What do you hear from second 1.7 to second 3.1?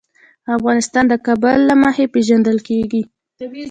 مخې پېژندل کېږي.